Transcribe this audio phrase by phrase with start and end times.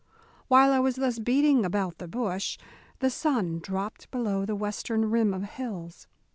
[0.47, 2.57] While I was thus beating about the bush
[3.01, 6.07] the sun dropped below the western rim of hills.